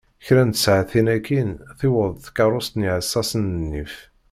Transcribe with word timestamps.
Kra 0.25 0.43
n 0.47 0.51
tsaɛtin 0.51 1.07
akin, 1.15 1.49
tiweḍ-d 1.79 2.19
tkarrust 2.25 2.73
n 2.77 2.85
yiɛessassen 2.85 3.43
n 3.51 3.55
nnif. 3.63 3.95